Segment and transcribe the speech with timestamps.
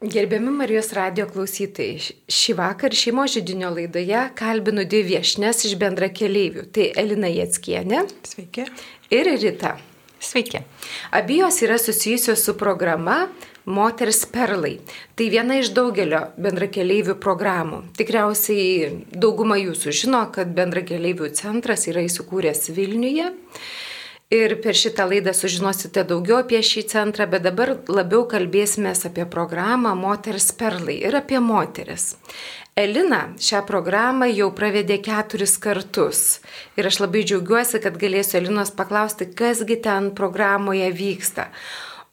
[0.00, 1.98] Gerbiami Marijos radio klausytojai,
[2.32, 6.62] šį vakar šeimo žydinio laidoje kalbinu dvi viešnės iš bendra keleivių.
[6.72, 8.06] Tai Elina Jetskienė.
[8.24, 8.64] Sveiki.
[9.12, 9.74] Ir Rita.
[10.24, 10.62] Sveiki.
[11.12, 13.26] Abijos yra susijusios su programa
[13.68, 14.78] Moters perlai.
[15.20, 17.82] Tai viena iš daugelio bendrakeleivių programų.
[18.00, 23.28] Tikriausiai dauguma jūsų žino, kad bendrakeleivių centras yra įsikūręs Vilniuje.
[24.30, 29.96] Ir per šitą laidą sužinosite daugiau apie šį centrą, bet dabar labiau kalbėsime apie programą
[29.98, 32.14] Moters perlai ir apie moteris.
[32.78, 36.22] Elina šią programą jau pravedė keturis kartus.
[36.78, 41.50] Ir aš labai džiaugiuosi, kad galėsiu Elinos paklausti, kasgi ten programoje vyksta.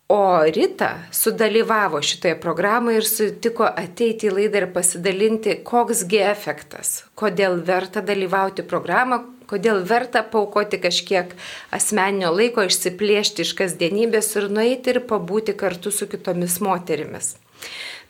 [0.09, 7.61] O Rita sudalyvavo šitoje programoje ir sutiko ateiti į laidą ir pasidalinti, koksgi efektas, kodėl
[7.61, 11.33] verta dalyvauti programą, kodėl verta paukoti kažkiek
[11.73, 17.35] asmeninio laiko, išsiplėšti iš kasdienybės ir nueiti ir pabūti kartu su kitomis moterimis.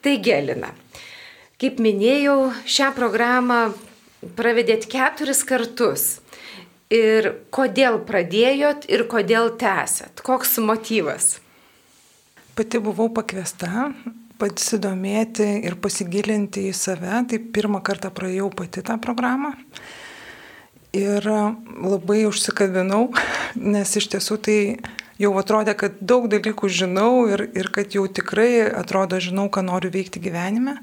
[0.01, 0.73] Tai Gelina,
[1.61, 3.61] kaip minėjau, šią programą
[4.37, 6.07] pravedėt keturis kartus.
[6.93, 10.21] Ir kodėl pradėjot ir kodėl tęsėt?
[10.23, 11.33] Koks motyvas?
[12.55, 13.89] Pati buvau pakviesta
[14.39, 17.23] pasidomėti ir pasigilinti į save.
[17.29, 19.51] Tai pirmą kartą praėjau pati tą programą.
[20.95, 23.09] Ir labai užsikabinau,
[23.59, 24.59] nes iš tiesų tai
[25.21, 29.91] jau atrodė, kad daug dalykų žinau ir, ir kad jau tikrai atrodo žinau, ką noriu
[29.93, 30.77] veikti gyvenime.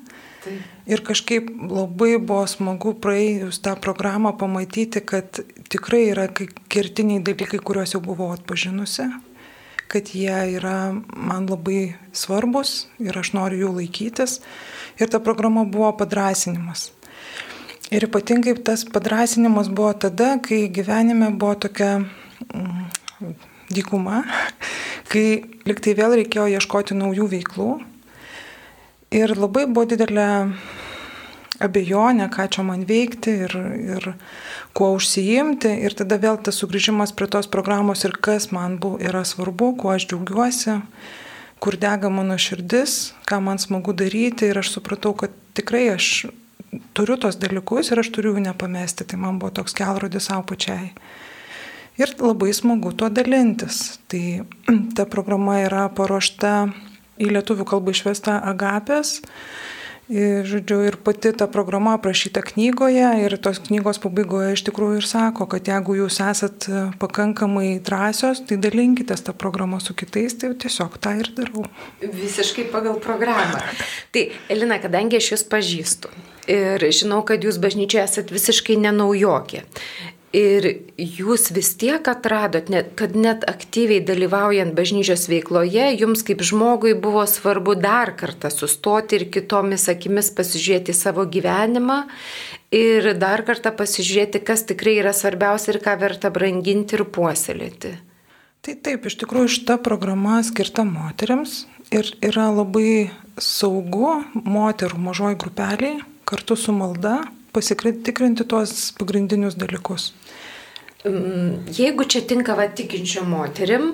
[0.44, 0.56] Tai.
[0.90, 5.40] Ir kažkaip labai buvo smagu praėjus tą programą pamatyti, kad
[5.72, 9.08] tikrai yra kertiniai dalykai, kuriuos jau buvau atpažinusi,
[9.88, 14.42] kad jie yra man labai svarbus ir aš noriu jų laikytis.
[15.00, 16.90] Ir ta programa buvo padrasinimas.
[17.92, 23.34] Ir ypatingai tas padrasinimas buvo tada, kai gyvenime buvo tokia mm,
[23.76, 24.22] dykuma,
[25.12, 25.26] kai
[25.68, 27.68] liktai vėl reikėjo ieškoti naujų veiklų.
[29.14, 30.28] Ir labai buvo didelė
[31.62, 33.54] abejonė, ką čia man veikti ir,
[33.94, 34.08] ir
[34.74, 35.70] kuo užsiimti.
[35.86, 39.92] Ir tada vėl tas sugrįžimas prie tos programos ir kas man buvo, yra svarbu, kuo
[39.94, 40.80] aš džiaugiuosi,
[41.62, 44.50] kur dega mano širdis, ką man smagu daryti.
[44.50, 46.26] Ir aš supratau, kad tikrai aš
[46.96, 49.06] turiu tos dalykus ir aš turiu jų nepamesti.
[49.08, 50.92] Tai man buvo toks kelrodis savo pačiai.
[52.00, 54.00] Ir labai smagu tuo dalintis.
[54.10, 54.24] Tai
[54.96, 56.54] ta programa yra paruošta
[57.22, 59.20] į lietuvių kalbą išvesta Agapės.
[60.04, 65.46] Žodžiu, ir pati ta programa aprašyta knygoje ir tos knygos pabaigoje iš tikrųjų ir sako,
[65.48, 66.66] kad jeigu jūs esat
[67.00, 71.64] pakankamai drąsios, tai dalinkitės tą programą su kitais, tai tiesiog tą ir darau.
[72.04, 73.64] Visiškai pagal programą.
[74.12, 76.12] tai, Elina, kadangi aš jūs pažįstu
[76.52, 79.64] ir žinau, kad jūs bažnyčioje esat visiškai nenaujokė.
[80.34, 80.66] Ir
[80.98, 82.66] jūs vis tiek atradot,
[82.98, 89.28] kad net aktyviai dalyvaujant bažnyčios veikloje, jums kaip žmogui buvo svarbu dar kartą sustoti ir
[89.30, 92.00] kitomis akimis pasižiūrėti savo gyvenimą
[92.74, 97.94] ir dar kartą pasižiūrėti, kas tikrai yra svarbiausia ir ką verta branginti ir puoselėti.
[98.64, 101.60] Tai taip, iš tikrųjų šita programa skirta moteriams
[101.94, 107.20] ir yra labai saugu moterų mažoji grupeliai kartu su malda
[107.54, 110.12] pasitikrinti tuos pagrindinius dalykus.
[111.04, 113.90] Mm, jeigu čia tinka va tikinčio moterim,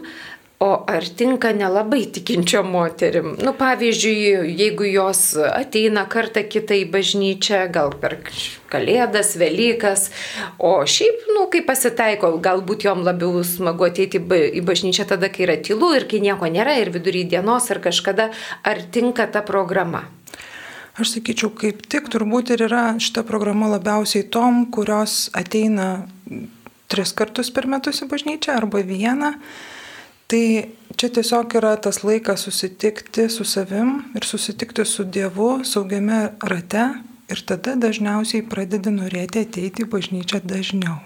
[0.61, 3.33] o ar tinka nelabai tikinčio moterim?
[3.43, 8.19] Nu, pavyzdžiui, jeigu jos ateina kartą kitą į bažnyčią, gal per
[8.71, 10.11] Kalėdas, Velykas,
[10.63, 15.59] o šiaip, nu, kai pasitaiko, galbūt jom labiau smagu ateiti į bažnyčią tada, kai yra
[15.59, 18.31] tylu ir kai nieko nėra ir vidury dienos ar kažkada,
[18.63, 20.05] ar tinka ta programa?
[20.99, 26.07] Aš sakyčiau, kaip tik turbūt ir yra šita programa labiausiai tom, kurios ateina
[26.91, 29.37] tris kartus per metus į bažnyčią arba vieną.
[30.31, 30.43] Tai
[30.99, 36.85] čia tiesiog yra tas laikas susitikti su savim ir susitikti su Dievu saugiame rate
[37.31, 40.99] ir tada dažniausiai pradedi norėti ateiti į bažnyčią dažniau.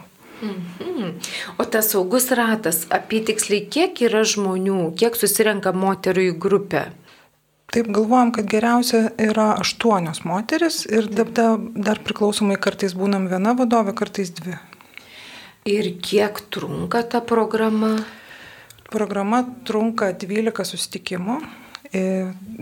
[0.44, 1.14] Mhm.
[1.58, 6.84] O tas saugus ratas, apytiksliai kiek yra žmonių, kiek susirenka moterų į grupę?
[7.74, 13.96] Taip galvojam, kad geriausia yra aštuonios moteris ir dar, dar priklausomai kartais būnam viena vadovė,
[13.99, 14.54] kartais dvi.
[15.66, 17.96] Ir kiek trunka ta programa?
[18.93, 21.40] Programa trunka 12 susitikimų.
[21.90, 22.04] E,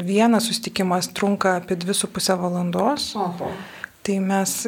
[0.00, 3.10] vienas susitikimas trunka apie 2,5 valandos.
[3.20, 3.52] Oho.
[4.00, 4.58] Tai mes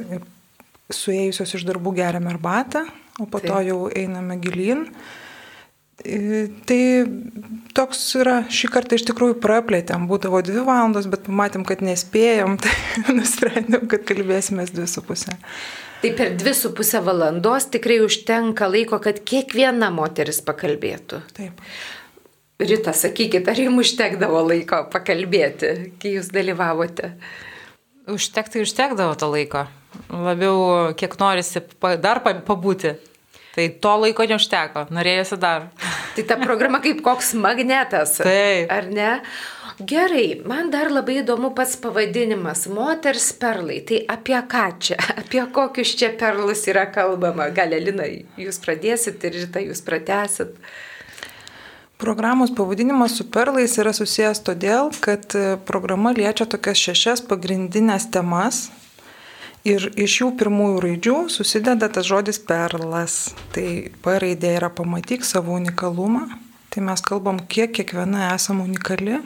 [0.93, 2.85] suėjusios iš darbų geriame arbatą,
[3.17, 3.49] o po Taip.
[3.49, 4.91] to jau einame gilin.
[4.91, 5.24] E,
[6.03, 6.81] tai
[7.77, 12.75] toks yra, šį kartą iš tikrųjų praplėtėm, būdavo dvi valandos, bet pamatėm, kad nespėjom, tai
[13.15, 15.37] nusprendėm, kad kalbėsime dvi su pusė.
[16.03, 21.23] Tai per dvi su pusę valandos tikrai užtenka laiko, kad kiekviena moteris pakalbėtų.
[21.37, 21.63] Taip.
[22.61, 27.15] Rita, sakykit, ar jums užtekdavo laiko pakalbėti, kai jūs dalyvavote?
[28.11, 29.65] Užtektai užtekdavo to laiko.
[30.13, 31.63] Labiau, kiek norisi
[32.03, 32.95] dar pabūti.
[33.55, 35.69] Tai to laiko neužteko, norėjusi dar.
[36.17, 38.17] Tai ta programa kaip koks magnetas.
[38.19, 38.73] Taip.
[38.75, 39.11] Ar ne?
[39.79, 43.81] Gerai, man dar labai įdomu pats pavadinimas- moters perlai.
[43.87, 47.51] Tai apie ką čia, apie kokius čia perlus yra kalbama?
[47.55, 48.07] Gal Elina,
[48.39, 50.55] jūs pradėsit ir rytą jūs pratesit.
[51.99, 58.69] Programos pavadinimas su perlais yra susijęs todėl, kad e, programa liečia tokias šešias pagrindinės temas
[59.69, 63.35] ir iš jų pirmųjų raidžių susideda tas žodis perlas.
[63.55, 63.67] Tai
[64.05, 66.27] P raidė yra pamatyk savo unikalumą.
[66.75, 69.21] Tai mes kalbam, kiek kiekviena esame unikali.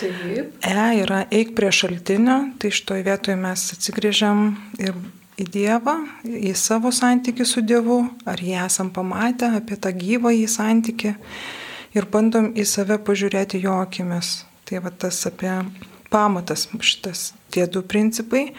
[0.00, 0.54] Taip.
[0.66, 4.46] E yra eik prie šaltinio, tai šitoje vietoje mes atsigrėžiam
[4.82, 4.96] ir
[5.40, 10.46] į Dievą, į savo santykių su Dievu, ar jį esam pamatę apie tą gyvą į
[10.50, 11.14] santykių
[11.96, 14.42] ir bandom į save pažiūrėti jo akimis.
[14.68, 15.52] Tai va tas apie
[16.12, 18.52] pamatas šitas tie du principai.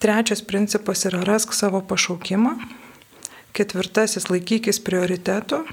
[0.00, 2.54] Trečias principas yra rask savo pašaukimą.
[3.56, 5.64] Ketvirtasis laikykis prioritetų.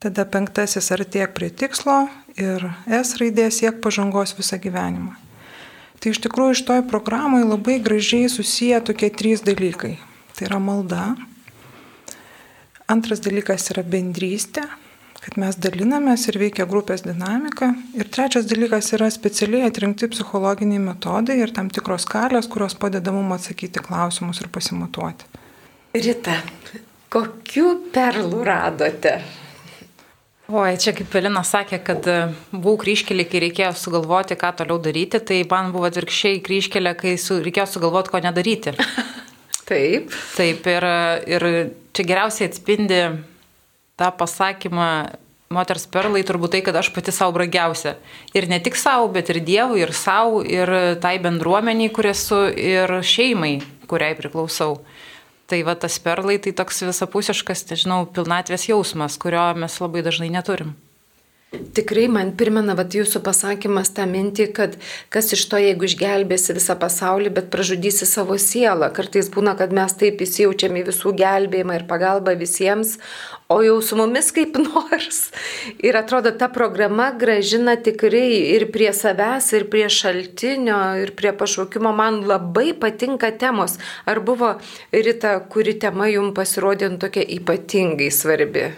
[0.00, 2.06] Tada penktasis artėk prie tikslo
[2.40, 5.12] ir S raidė siek pažangos visą gyvenimą.
[6.00, 9.98] Tai iš tikrųjų iš toj programai labai gražiai susiję tokie trys dalykai.
[10.32, 11.02] Tai yra malda.
[12.88, 14.64] Antras dalykas yra bendrystė
[15.24, 17.74] kad mes dalinamės ir veikia grupės dinamika.
[17.96, 23.40] Ir trečias dalykas yra specialiai atrinkti psichologiniai metodai ir tam tikros skalės, kurios padeda mums
[23.40, 25.28] atsakyti klausimus ir pasimatuoti.
[25.96, 26.38] Rita,
[27.12, 29.18] kokiu perlų radote?
[30.50, 32.14] Oi, čia kaip Pelina sakė, kad e,
[32.50, 37.36] buvau kryškelė, kai reikėjo sugalvoti, ką toliau daryti, tai man buvo atvirkščiai kryškelė, kai su,
[37.44, 38.72] reikėjo sugalvoti, ko nedaryti.
[39.70, 40.10] Taip.
[40.34, 40.86] Taip, ir,
[41.30, 41.46] ir
[41.94, 42.98] čia geriausiai atspindi
[44.00, 44.88] tą pasakymą
[45.50, 47.96] moters perlai turbūt tai, kad aš pati savo brangiausia.
[48.38, 50.70] Ir ne tik savo, bet ir Dievui, ir savo, ir
[51.02, 53.56] tai bendruomeniai, kur esu, ir šeimai,
[53.90, 54.78] kuriai priklausau.
[55.50, 60.76] Tai va tas perlai tai toks visapusiškas, nežinau, pilnatvės jausmas, kurio mes labai dažnai neturim.
[61.50, 64.76] Tikrai man primena vat, jūsų pasakymas tą mintį, kad
[65.10, 68.86] kas iš to, jeigu išgelbėsi visą pasaulį, bet pražudysi savo sielą.
[68.94, 72.92] Kartais būna, kad mes taip įsijaučiam į visų gelbėjimą ir pagalbą visiems,
[73.50, 75.18] o jau su mumis kaip nors.
[75.82, 81.90] Ir atrodo, ta programa gražina tikrai ir prie savęs, ir prie šaltinio, ir prie pašaukimo.
[81.90, 83.74] Man labai patinka temos.
[84.06, 84.52] Ar buvo
[84.94, 88.68] Rita, kuri tema jums pasirodė tokia ypatingai svarbi?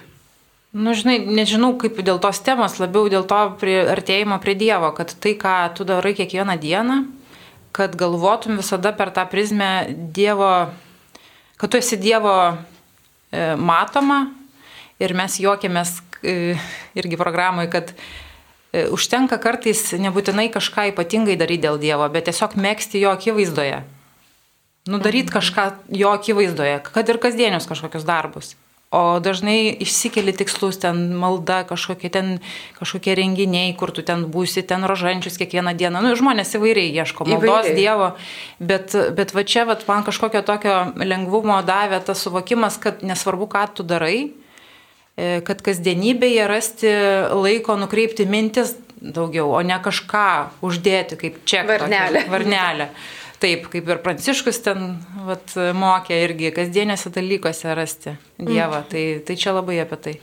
[0.73, 5.11] Nu, žinai, nežinau kaip dėl tos temos, labiau dėl to prie, artėjimo prie Dievo, kad
[5.21, 6.97] tai, ką tu darai kiekvieną dieną,
[7.77, 9.69] kad galvotum visada per tą prizmę
[10.17, 10.73] Dievo,
[11.61, 12.57] kad tu esi Dievo e,
[13.61, 14.31] matoma
[14.97, 16.57] ir mes juokiamės e,
[16.97, 23.05] irgi programai, kad e, užtenka kartais nebūtinai kažką ypatingai daryti dėl Dievo, bet tiesiog mėgsti
[23.05, 23.85] jo akivaizdoje.
[24.89, 25.37] Nudaryti mhm.
[25.37, 25.71] kažką
[26.01, 28.55] jo akivaizdoje, kad ir kasdienius kažkokius darbus.
[28.93, 32.27] O dažnai išsikeli tikslus, ten malda, kažkokie ten
[32.77, 36.03] kažkokie renginiai, kur tu ten būsi, ten rožančius kiekvieną dieną.
[36.05, 37.79] Nu, žmonės įvairiai ieško maldos įvairiai.
[37.79, 38.11] Dievo,
[38.61, 43.65] bet, bet va čia va, man kažkokio tokio lengvumo davė tas suvokimas, kad nesvarbu, ką
[43.81, 44.19] tu darai,
[45.17, 46.93] e, kad kasdienybėje rasti
[47.33, 51.65] laiko nukreipti mintis daugiau, o ne kažką uždėti kaip čia.
[51.65, 52.23] Varnelė.
[52.23, 52.89] Tokia, varnelė.
[53.43, 54.93] Taip, kaip ir Pranciškus ten
[55.27, 58.85] vat, mokė irgi kasdieniuose dalykuose rasti Dievą.
[58.85, 58.89] Mm.
[58.93, 60.15] Tai, tai čia labai apie tai.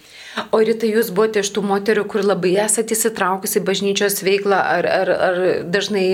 [0.51, 4.87] O ryte jūs buvote iš tų moterių, kur labai esate įsitraukusi į bažnyčios veiklą, ar,
[4.89, 5.39] ar, ar
[5.71, 6.05] dažnai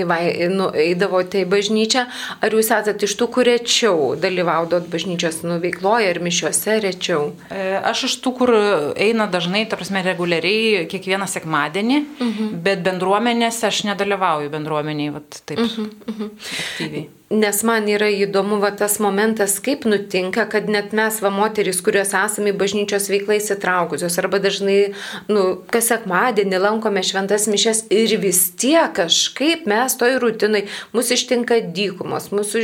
[0.52, 2.06] nu, eidavote į bažnyčią,
[2.44, 7.30] ar jūs esate iš tų, kur rečiau dalyvaudot bažnyčios nu, veikloje ir mišiuose rečiau?
[7.50, 8.54] E, aš iš tų, kur
[8.94, 12.56] eina dažnai, ta prasme, reguliariai kiekvieną sekmadienį, mhm.
[12.66, 16.30] bet bendruomenėse aš nedalyvauju bendruomeniai, vat, taip, uh -huh.
[16.66, 17.08] aktyviai.
[17.26, 22.12] Nes man yra įdomu va, tas momentas, kaip nutinka, kad net mes, va, moteris, kurios
[22.14, 24.92] esame į bažnyčios veiklą įsitraukusios, arba dažnai,
[25.26, 30.60] nu, kas sekmadienį lankome šventas mišes ir vis tiek kažkaip mes toj rutinai,
[30.94, 32.62] mūsų ištinka dykumos, mūsų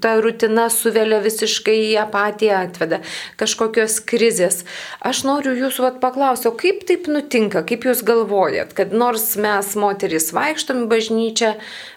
[0.00, 3.02] ta rutina suvelia visiškai į apatiją atveda,
[3.36, 4.62] kažkokios krizės.
[5.04, 9.76] Aš noriu jūsų vat, paklausti, o kaip taip nutinka, kaip jūs galvojat, kad nors mes,
[9.76, 11.52] moteris, vaikštom į bažnyčią,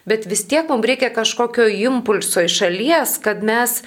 [0.09, 3.79] bet vis tiek mums reikia kažkokio impulso iš šalies, kad mes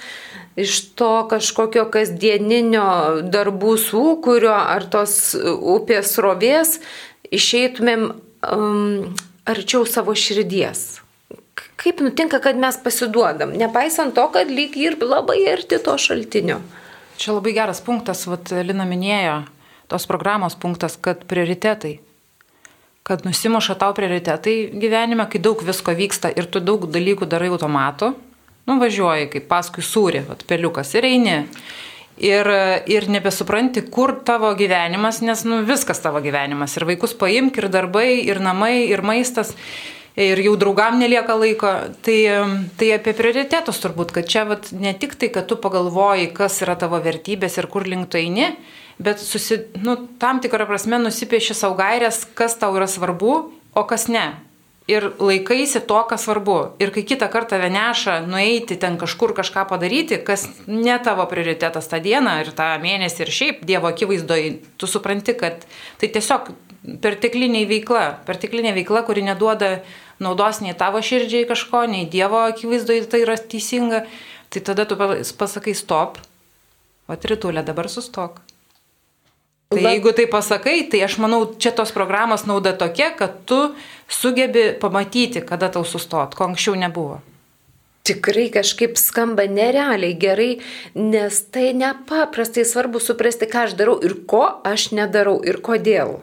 [0.55, 6.77] iš to kažkokio kasdieninio darbų sūkurio ar tos upės rovės
[7.33, 9.15] išeitumėm um,
[9.49, 11.01] arčiau savo širdies.
[11.83, 16.61] Kaip nutinka, kad mes pasiduodam, nepaisant to, kad lyg ir labai arti to šaltinio.
[17.19, 19.41] Čia labai geras punktas, vat Lina minėjo,
[19.91, 21.97] tos programos punktas, kad prioritetai.
[23.03, 28.13] Kad nusimuša tau prioritetai gyvenime, kai daug visko vyksta ir tu daug dalykų darai automatu,
[28.69, 31.39] nuvažiuoji kaip paskui sūri, peliukas ir eini.
[32.23, 32.47] Ir,
[32.93, 36.77] ir nebesupranti, kur tavo gyvenimas, nes nu, viskas tavo gyvenimas.
[36.77, 39.55] Ir vaikus paimk, ir darbai, ir namai, ir maistas
[40.15, 41.71] ir jau draugam nelieka laiko.
[42.05, 42.17] Tai,
[42.77, 46.77] tai apie prioritetus turbūt, kad čia vat, ne tik tai, kad tu pagalvoji, kas yra
[46.79, 48.53] tavo vertybės ir kur link tu eini,
[48.99, 53.37] bet susi, nu, tam tikrą prasme nusipieši savo gairias, kas tau yra svarbu,
[53.73, 54.33] o kas ne.
[54.91, 56.57] Ir laikaisi to, kas svarbu.
[56.83, 62.01] Ir kai kitą kartą veneša nueiti ten kažkur kažką padaryti, kas ne tavo prioritetas tą
[62.03, 65.63] dieną ir tą mėnesį ir šiaip Dievo akivaizdoje, tu supranti, kad
[66.01, 66.51] tai tiesiog
[67.03, 69.77] pertekliniai veikla, perteklinė veikla, kuri neduoda
[70.19, 74.03] naudos nei tavo širdžiai kažko, nei Dievo akivaizdoje tai yra teisinga,
[74.51, 76.19] tai tada tu pasakai stop,
[77.07, 78.43] o tritulė dabar sustok.
[79.73, 83.59] Tai jeigu tai pasakai, tai aš manau, čia tos programos nauda tokia, kad tu
[84.07, 87.21] sugebi pamatyti, kada tau sustot, ko anksčiau nebuvo.
[88.03, 90.51] Tikrai kažkaip skamba nerealiai gerai,
[90.99, 96.19] nes tai nepaprastai svarbu suprasti, ką aš darau ir ko aš nedarau ir kodėl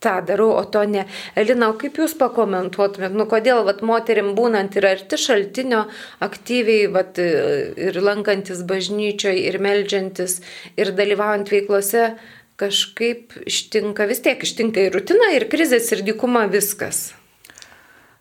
[0.00, 1.04] tą darau, o to ne.
[1.38, 5.84] Elina, o kaip jūs pakomentuotumėt, nu kodėl vat, moterim būnant ir arti šaltinio
[6.24, 10.38] aktyviai vat, ir lankantis bažnyčioje, ir melžiantis,
[10.78, 12.12] ir dalyvaujant veiklose,
[12.58, 17.12] kažkaip ištinka, vis tiek ištinka ir rutina, ir krizės, ir dykuma viskas.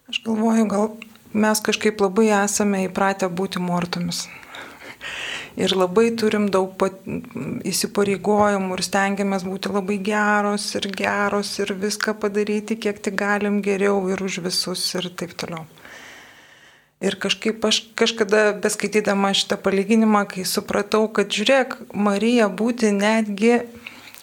[0.07, 0.91] Aš galvoju, gal
[1.33, 4.27] mes kažkaip labai esame įpratę būti mortomis
[5.63, 7.01] ir labai turim daug pat,
[7.67, 14.03] įsipareigojimų ir stengiamės būti labai geros ir geros ir viską padaryti, kiek tik galim geriau
[14.13, 15.65] ir už visus ir taip toliau.
[17.01, 23.59] Ir kažkaip aš kažkada beskaitydama šitą palyginimą, kai supratau, kad žiūrėk, Marija būti netgi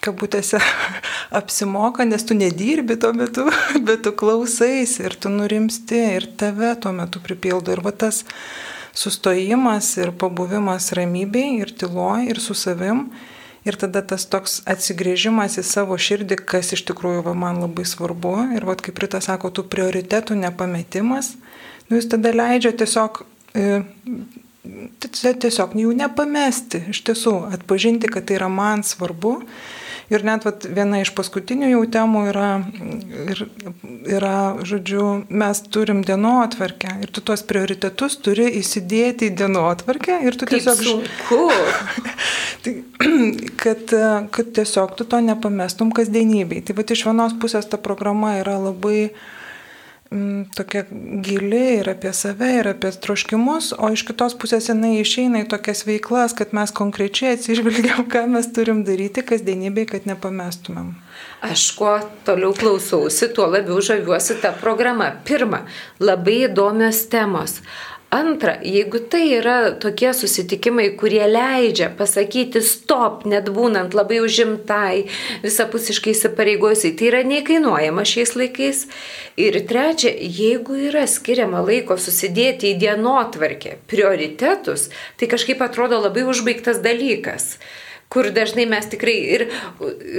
[0.05, 0.61] kabutėse
[1.41, 3.49] apsimoka, nes tu nedirbi tuo metu,
[3.87, 7.75] bet tu klausais ir tu nurimsti ir tave tuo metu pripildo.
[7.75, 8.25] Ir va tas
[8.95, 13.09] sustojimas ir pabuvimas ramybėj ir tyloj ir su savim.
[13.65, 18.35] Ir tada tas toks atsigrėžimas į savo širdį, kas iš tikrųjų va, man labai svarbu.
[18.59, 21.33] Ir vad kaip Rita sako, tų prioritetų nepametimas,
[21.89, 23.23] nu jis tada leidžia tiesiog,
[23.57, 23.81] e,
[25.09, 29.39] tiesiog jų nepamesti, iš tiesų atpažinti, kad tai yra man svarbu
[30.13, 32.49] Ir net vat, viena iš paskutinių jau temų yra,
[34.11, 34.35] yra,
[34.67, 40.61] žodžiu, mes turim dienotvarkę ir tu tuos prioritetus turi įsidėti į dienotvarkę ir tu Kaip
[40.61, 40.83] tiesiog...
[40.85, 41.41] Sunku.
[42.67, 42.75] tai,
[43.63, 43.97] kad,
[44.35, 46.61] kad tiesiog tu to nepamestum kasdienybei.
[46.65, 49.43] Tai va iš vienos pusės ta programa yra labai mm,
[50.55, 50.85] tokia
[51.23, 55.85] gili ir apie save, ir apie troškimus, o iš kitos pusės jinai išeina į tokias
[55.89, 60.93] veiklas, kad mes konkrečiai atsižvelgiam, ką mes turim daryti kasdienybėje, kad nepamestumėm.
[61.45, 61.97] Aš kuo
[62.27, 65.11] toliau klausausi, tuo labiau žaviuosi tą programą.
[65.27, 65.65] Pirma,
[66.01, 67.59] labai įdomios temos.
[68.15, 75.09] Antra, jeigu tai yra tokie susitikimai, kurie leidžia pasakyti stop, net būnant labai užimtai,
[75.43, 78.85] visapusiškai įsipareigojusiai, tai yra neįkainuojama šiais laikais.
[79.35, 86.79] Ir trečia, jeigu yra skiriama laiko susidėti į dienotvarkę prioritetus, tai kažkaip atrodo labai užbaigtas
[86.87, 87.57] dalykas
[88.15, 89.47] kur dažnai mes tikrai ir,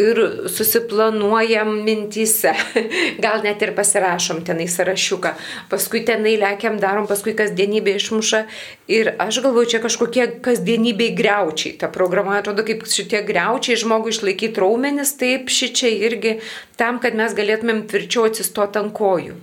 [0.06, 0.20] ir
[0.52, 2.52] susiplanuojam mintyse,
[3.24, 5.32] gal net ir pasirašom tenai sąrašiuką,
[5.72, 8.44] paskui tenai lekiam, darom, paskui kasdienybė išmuša
[8.92, 11.78] ir aš galvoju, čia kažkokie kasdienybei greučiai.
[11.80, 16.36] Ta programa atrodo kaip šitie greučiai žmogui išlaikyti raumenis, taip šičia irgi
[16.80, 19.38] tam, kad mes galėtumėm tvirčiau atsistoti ant kojų.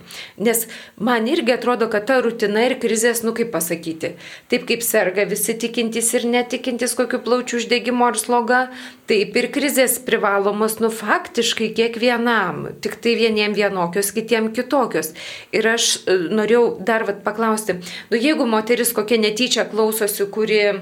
[0.45, 0.67] Nes
[1.01, 4.13] man irgi atrodo, kad ta rutina ir krizės, nu kaip pasakyti,
[4.53, 8.71] taip kaip serga visi tikintys ir netikintis kokiu plaučių uždegimu ar sloga,
[9.07, 15.13] taip ir krizės privalomos, nu faktiškai kiekvienam, tik tai vieniem vienokios, kitiem kitokios.
[15.51, 17.79] Ir aš e, norėjau dar vat, paklausti,
[18.11, 20.73] nu jeigu moteris kokia netyčia klausosi, kuri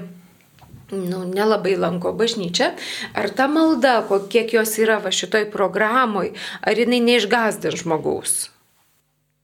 [0.92, 2.72] nu, nelabai lanko bažnyčią,
[3.14, 8.50] ar ta malda, kiek jos yra va šitoj programoj, ar jinai neišgazdin žmogaus?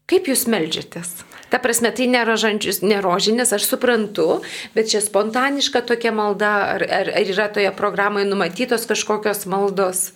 [0.09, 1.28] Kaip jūs melžiatės?
[1.49, 4.41] Ta prasme, tai nerožinis, aš suprantu,
[4.75, 10.11] bet čia spontaniška tokia malda, ar, ar, ar yra toje programoje numatytos kažkokios maldos?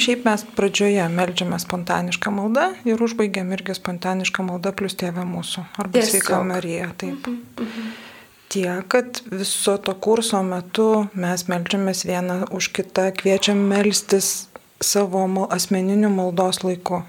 [0.00, 5.66] Šiaip mes pradžioje melžiame spontanišką maldą ir užbaigiam irgi spontanišką maldą plus tėvę mūsų.
[5.84, 6.88] Arba sveika Marija.
[6.96, 7.28] Taip.
[7.28, 8.08] Uh -huh, uh -huh
[8.52, 14.48] tie, kad viso to kurso metu mes melžiamės vieną už kitą, kviečiam melstis
[14.82, 15.24] savo
[15.56, 17.02] asmeniniu maldos laiku.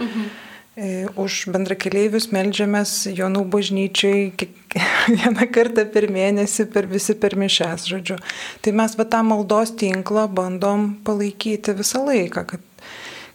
[0.00, 0.45] Mhm.
[0.76, 4.26] E, už bendrakeleivius melžiamės Jonų bažnyčiai
[5.16, 8.18] vieną kartą per mėnesį, per visi per mišes, žodžiu.
[8.60, 12.66] Tai mes va tą maldos tinklą bandom palaikyti visą laiką, kad,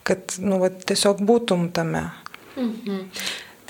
[0.05, 2.03] kad nu, va, tiesiog būtum tame.
[2.61, 3.07] Mhm.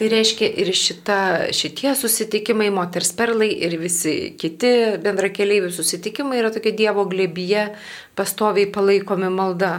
[0.02, 1.22] Tai reiškia ir šita,
[1.56, 7.70] šitie susitikimai, moters perlai ir visi kiti bendrakeleivių susitikimai yra tokia Dievo glėbyje
[8.20, 9.78] pastoviai palaikomi malda.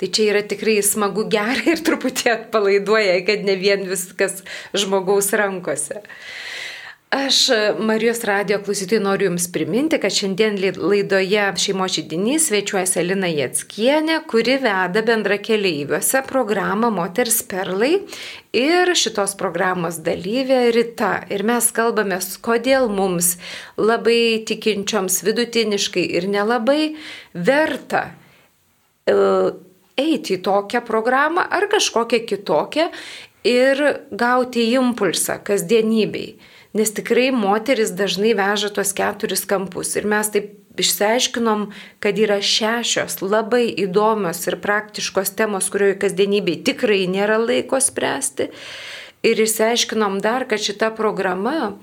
[0.00, 4.40] Tai čia yra tikrai smagu gerai ir truputį atpalaiduoja, kad ne vien viskas
[4.74, 6.02] žmogaus rankose.
[7.12, 14.14] Aš Marijos radio klausytojai noriu Jums priminti, kad šiandien laidoje šeimo žydinys svečiuosi Alina Jatskienė,
[14.30, 17.98] kuri veda bendra keleiviuose programą Moters Perlai
[18.56, 21.10] ir šitos programos dalyvė Rita.
[21.28, 23.34] Ir mes kalbame, kodėl mums
[23.76, 26.94] labai tikinčioms vidutiniškai ir nelabai
[27.36, 29.52] verta uh,
[29.98, 32.88] eiti į tokią programą ar kažkokią kitokią
[33.44, 36.36] ir gauti impulsą kasdienybei.
[36.72, 39.92] Nes tikrai moteris dažnai veža tuos keturis kampus.
[39.98, 41.66] Ir mes taip išsiaiškinom,
[42.00, 48.48] kad yra šešios labai įdomios ir praktiškos temos, kurioje kasdienybei tikrai nėra laiko spręsti.
[49.22, 51.74] Ir išsiaiškinom dar, kad šita programa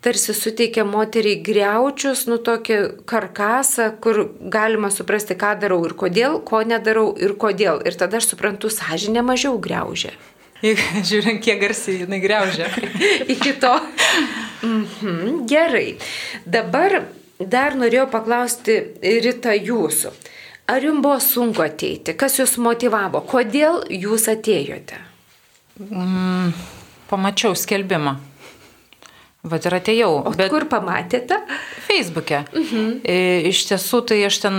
[0.00, 2.78] tarsi suteikia moteriai greučius, nu tokį
[3.08, 7.82] karkasą, kur galima suprasti, ką darau ir kodėl, ko nedarau ir kodėl.
[7.84, 10.14] Ir tada aš suprantu, sąžinė mažiau greužia.
[11.08, 12.68] Žiūrint, kiek garsiai jinai greužia.
[13.34, 13.74] Iki to.
[14.64, 15.96] Mhm, gerai.
[16.44, 17.02] Dabar
[17.40, 20.12] dar norėjau paklausti Rita jūsų.
[20.70, 22.14] Ar jums buvo sunku ateiti?
[22.14, 23.24] Kas jūs motivavo?
[23.26, 25.00] Kodėl jūs atėjote?
[25.80, 26.52] Mm,
[27.10, 28.29] pamačiau skelbimą.
[29.40, 30.10] Vat ir atėjau.
[30.28, 31.38] O bet kur pamatėte?
[31.86, 32.42] Facebook'e.
[32.52, 32.88] Mhm.
[33.08, 33.14] E,
[33.48, 34.56] iš tiesų, tai aš ten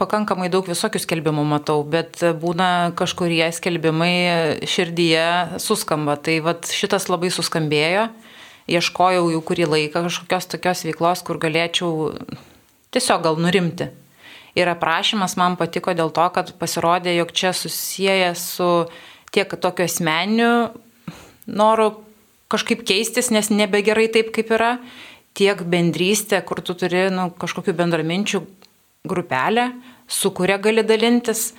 [0.00, 6.16] pakankamai daug visokių skelbimų matau, bet būna kažkurie skelbimai širdyje suskamba.
[6.16, 8.06] Tai vat šitas labai suskambėjo.
[8.72, 12.14] Ieškojau jau kurį laiką kažkokios tokios veiklos, kur galėčiau
[12.94, 13.90] tiesiog gal nurimti.
[14.56, 18.70] Ir aprašymas man patiko dėl to, kad pasirodė, jog čia susiję su
[19.32, 20.52] tiek tokiu asmeniu
[21.48, 21.90] noru
[22.52, 24.76] kažkaip keistis, nes nebegerai taip, kaip yra,
[25.38, 28.42] tiek bendrystė, kur tu turi nu, kažkokių bendraminčių
[29.08, 29.70] grupelę,
[30.08, 31.52] su kuria gali dalintis,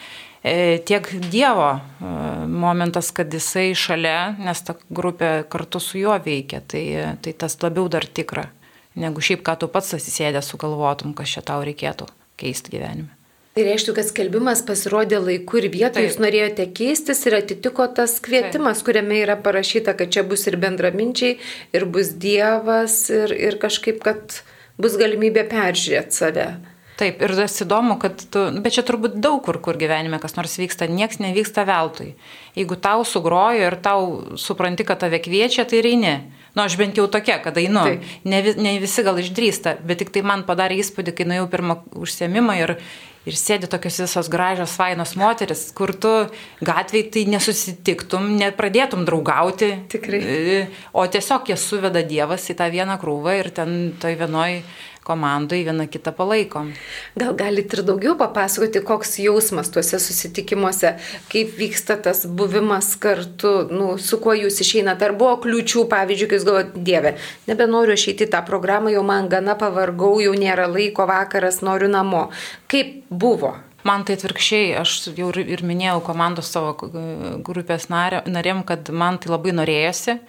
[0.43, 2.12] e, tiek Dievo e,
[2.47, 6.86] momentas, kad jisai šalia, nes ta grupė kartu su juo veikia, tai,
[7.25, 8.47] tai tas labiau dar tikra,
[8.99, 12.08] negu šiaip, ką tu pats atsisėdęs sugalvotum, kas čia tau reikėtų
[12.39, 13.22] keisti gyvenime.
[13.54, 18.80] Tai reiškia, kad skelbimas pasirodė laiku ir vietoje, jūs norėjote keistis ir atitiko tas kvietimas,
[18.80, 18.88] Taip.
[18.88, 21.36] kuriame yra parašyta, kad čia bus ir bendraminčiai,
[21.78, 24.39] ir bus Dievas, ir, ir kažkaip, kad
[24.82, 26.48] bus galimybė peržiūrėti save.
[26.98, 30.58] Taip, ir tas įdomu, kad tu, bet čia turbūt daug kur, kur gyvenime kas nors
[30.58, 32.12] vyksta, nieks nevyksta veltui.
[32.58, 36.18] Jeigu tau sugrojo ir tau supranti, kad tave kviečia, tai reini.
[36.54, 37.86] Na, nu, aš bent jau tokia, kada einu.
[38.30, 42.62] Ne, ne visi gal išdrįsta, bet tik tai man padarė įspūdį, kai nuėjau pirmą užsiemimą
[42.62, 42.78] ir,
[43.29, 46.12] ir sėdi tokios visos gražios, fainos moteris, kur tu
[46.65, 49.71] gatvėje tai nesusitiktum, nepradėtum draugauti.
[49.93, 50.21] Tikrai.
[50.23, 54.59] E, o tiesiog jie suveda Dievas į tą vieną krūvą ir ten toj vienoj
[55.06, 56.72] komandai viena kitą palaikom.
[57.20, 60.96] Gal galite ir daugiau papasakoti, koks jausmas tuose susitikimuose,
[61.32, 66.39] kaip vyksta tas buvimas kartu, nu, su kuo jūs išeinate, ar buvo kliūčių, pavyzdžiui, kai
[66.39, 67.16] jūs galvojate, Dieve,
[67.50, 72.30] nebenoriu aš įti tą programą, jau man gana pavargau, jau nėra laiko, vakaras noriu namo.
[72.72, 73.56] Kaip buvo?
[73.84, 76.72] Man tai atvirkščiai, aš jau ir minėjau komandos savo
[77.44, 80.22] grupės narėm, kad man tai labai norėjosi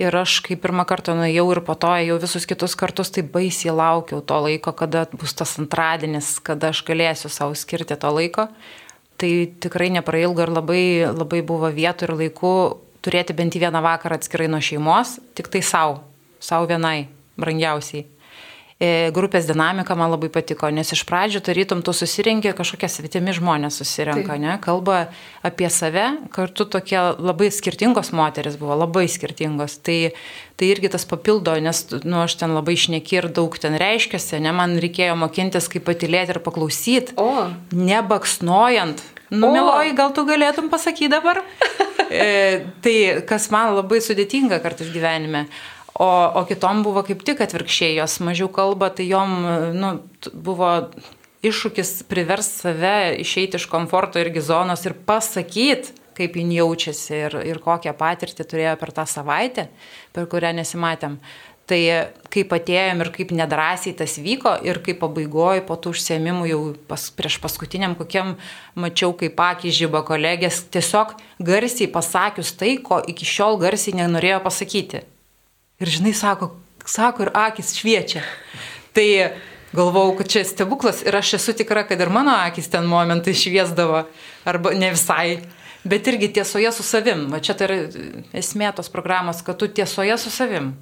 [0.00, 3.74] Ir aš, kai pirmą kartą nuėjau ir po to jau visus kitus kartus, tai baisiai
[3.76, 8.46] laukiau to laiko, kada bus tas antradienis, kada aš galėsiu savo skirti to laiko.
[9.20, 12.54] Tai tikrai neprailgo ir labai, labai buvo vietų ir laikų
[13.04, 16.00] turėti bent vieną vakarą atskirai nuo šeimos, tik tai savo,
[16.40, 18.06] savo vienai, brangiausiai.
[18.80, 23.76] E, grupės dinamika man labai patiko, nes iš pradžių tarytum tu susirinkė kažkokie svetimi žmonės
[23.76, 24.40] susirenka, tai.
[24.40, 25.02] ne, kalba
[25.44, 29.76] apie save, kartu tokie labai skirtingos moteris buvo, labai skirtingos.
[29.84, 29.98] Tai,
[30.56, 34.54] tai irgi tas papildo, nes nu, aš ten labai išneki ir daug ten reiškiasi, ne,
[34.56, 37.18] man reikėjo mokintis, kaip patilėti ir paklausyti,
[37.76, 39.04] nebaksnojant.
[39.30, 41.42] Nu, miloji, gal tu galėtum pasakyti dabar?
[42.08, 42.96] e, tai
[43.28, 45.44] kas man labai sudėtinga kartais gyvenime.
[46.00, 49.34] O, o kitom buvo kaip tik atvirkščiai, jos mažiau kalba, tai jom
[49.76, 49.90] nu,
[50.32, 50.70] buvo
[51.44, 57.60] iššūkis privers save išeiti iš komforto irgi zonos ir pasakyti, kaip jin jaučiasi ir, ir
[57.60, 59.68] kokią patirtį turėjo per tą savaitę,
[60.16, 61.20] per kurią nesimatėm.
[61.70, 61.78] Tai
[62.34, 66.58] kaip atėjom ir kaip nedrasiai tas vyko ir kaip pabaigoju po tų užsiemimų jau
[66.88, 68.34] pas, prieš paskutiniam kokiam
[68.74, 75.04] mačiau, kaip akį žyba kolegės, tiesiog garsiai pasakius tai, ko iki šiol garsiai nenorėjo pasakyti.
[75.80, 76.52] Ir žinai, sako,
[76.84, 78.22] sako ir akis šviečia.
[78.92, 79.06] Tai
[79.72, 84.04] galvau, kad čia stebuklas ir aš esu tikra, kad ir mano akis ten momentai šviesdavo,
[84.44, 85.40] arba ne visai.
[85.84, 87.30] Bet irgi tiesoje su savim.
[87.32, 87.78] Va čia tai yra
[88.36, 90.74] esmė tos programos, kad tu tiesoje su savim.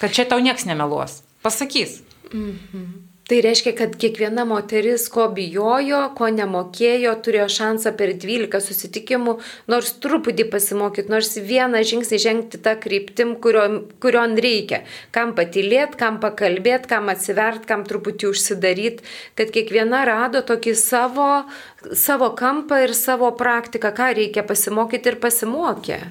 [0.00, 1.20] Kad čia tau nieks nemeluos.
[1.44, 2.00] Pasakys.
[2.32, 3.03] Mhm.
[3.24, 9.32] Tai reiškia, kad kiekviena moteris, ko bijojo, ko nemokėjo, turėjo šansą per 12 susitikimų,
[9.72, 14.82] nors truputį pasimokyti, nors vieną žingsnį žengti tą kryptim, kurion, kurion reikia.
[15.16, 19.08] Kam patylėti, kam pakalbėti, kam atsivert, kam truputį užsidaryti,
[19.40, 21.30] kad kiekviena rado tokį savo,
[21.96, 26.02] savo kampą ir savo praktiką, ką reikia pasimokyti ir pasimokė.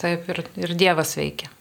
[0.00, 1.52] Taip, ir, ir Dievas veikia.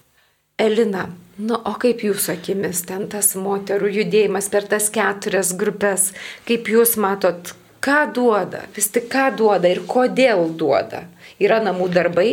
[0.63, 6.11] Elina, nu, o kaip jūsų akimis ten tas moterų judėjimas per tas keturias grupės,
[6.47, 11.03] kaip jūs matot, ką duoda, vis tik ką duoda ir kodėl duoda?
[11.41, 12.29] Yra namų darbai?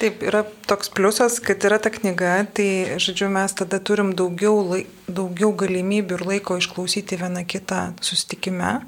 [0.00, 2.68] Taip, yra toks pliusas, kad yra ta knyga, tai,
[3.02, 8.78] žodžiu, mes tada turim daugiau, laik, daugiau galimybių ir laiko išklausyti vieną kitą susitikime.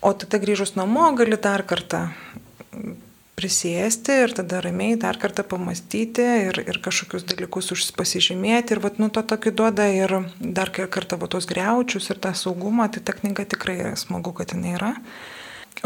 [0.00, 2.08] O tada grįžus namo gali dar kartą
[3.40, 8.76] prisėsti ir tada ramiai dar kartą pamastyti ir, ir kažkokius dalykus pasižymėti.
[8.76, 12.90] Ir vat, nu, to tokį duoda ir dar kartą va, tos greučius ir tą saugumą,
[12.92, 14.94] tai ta knyga tikrai smagu, kad jinai yra.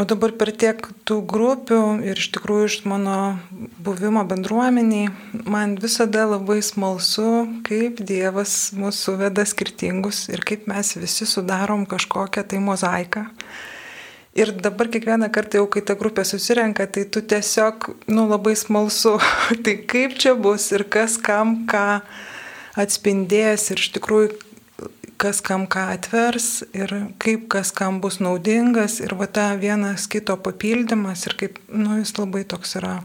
[0.00, 3.36] O dabar per tiek tų grupių ir iš tikrųjų iš mano
[3.84, 5.12] buvimo bendruomeniai,
[5.46, 12.42] man visada labai smalsu, kaip Dievas mūsų veda skirtingus ir kaip mes visi sudarom kažkokią
[12.50, 13.28] tai mozaiką
[14.34, 19.14] Ir dabar kiekvieną kartą jau, kai ta grupė susirenka, tai tu tiesiog, nu, labai smalsu,
[19.64, 22.02] tai kaip čia bus ir kas kam ką
[22.74, 24.32] atspindės ir iš tikrųjų
[25.22, 26.90] kas kam ką atvers ir
[27.22, 32.16] kaip kas kam bus naudingas ir va ta vienas kito papildymas ir kaip, nu, jis
[32.18, 32.98] labai toks yra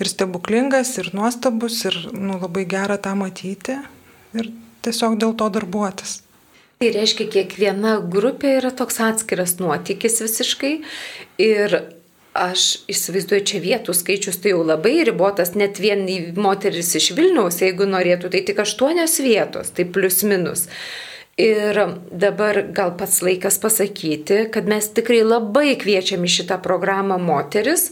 [0.00, 3.76] ir stebuklingas, ir nuostabus, ir nu, labai gera tą matyti
[4.34, 4.50] ir
[4.84, 6.23] tiesiog dėl to darbuotis.
[6.82, 10.74] Tai reiškia, kiekviena grupė yra toks atskiras nuotykis visiškai
[11.40, 11.78] ir
[12.34, 16.02] aš įsivaizduoju, čia vietų skaičius tai jau labai ribotas, net vien
[16.34, 20.66] moteris iš Vilniaus, jeigu norėtų, tai tik aštuonios vietos, tai plus minus.
[21.38, 21.78] Ir
[22.14, 27.88] dabar gal pats laikas pasakyti, kad mes tikrai labai kviečiam į šitą programą moteris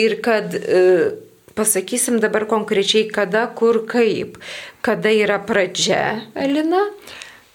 [0.00, 1.12] ir kad e,
[1.56, 4.40] pasakysim dabar konkrečiai kada, kur, kaip.
[4.84, 6.86] Kada yra pradžia, Elina?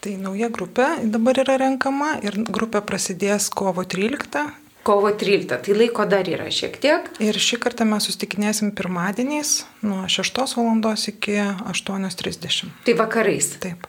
[0.01, 4.47] Tai nauja grupė dabar yra renkama ir grupė prasidės kovo 13.
[4.81, 7.05] Kovo 13, tai laiko dar yra šiek tiek.
[7.21, 10.97] Ir šį kartą mes susitikinėsim pirmadieniais nuo 6 val.
[11.13, 11.37] iki
[11.69, 12.73] 8.30.
[12.87, 13.51] Tai vakarais.
[13.61, 13.85] Taip.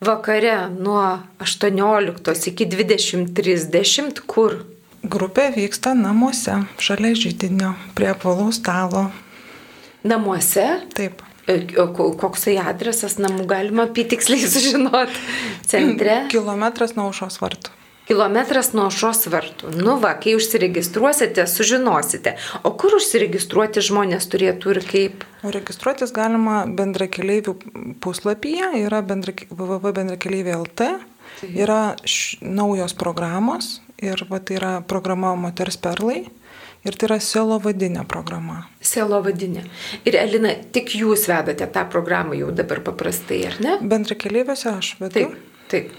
[0.00, 4.62] Vakare nuo 18 iki 20.30 kur?
[5.04, 9.10] Grupė vyksta namuose, šalia žydinio, prie apvalaus stalo.
[10.04, 10.64] Namuose?
[10.96, 11.20] Taip.
[11.80, 11.88] O
[12.20, 15.20] koksai adresas namų galima apitiksliai sužinoti
[15.68, 16.24] centre?
[16.32, 17.76] Kilometras nuo aušos vartų.
[18.10, 19.68] Kilometras nuo aušos vartų.
[19.78, 22.32] Nu va, kai užsiregistruosite, sužinosite.
[22.66, 25.26] O kur užsiregistruoti žmonės turėtų ir kaip?
[25.46, 27.54] Registruotis galima bendrakeleivių
[28.02, 30.90] puslapyje, yra bendra, www.bendrakeleiviai.lt,
[31.52, 36.24] yra š, naujos programos ir va, tai yra programa Moters Perlai.
[36.80, 38.62] Ir tai yra selo vadinė programa.
[38.80, 39.66] Selo vadinė.
[40.08, 43.76] Ir Elina, tik jūs vedate tą programą jau dabar paprastai, ar ne?
[43.84, 45.12] Bendra keliaiviuose aš vedu.
[45.18, 45.92] Taip, taip.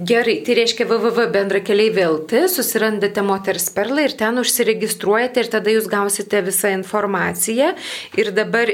[0.00, 6.72] Gerai, tai reiškia www.bendrakeliai.lt, susirandate moters perlą ir ten užsiregistruojate ir tada jūs gausite visą
[6.78, 7.74] informaciją.
[8.16, 8.72] Ir dabar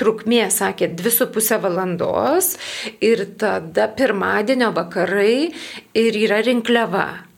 [0.00, 2.54] trukmė, sakė, 2,5 valandos
[3.04, 5.52] ir tada pirmadienio vakarai
[5.94, 7.29] ir yra rinkliava.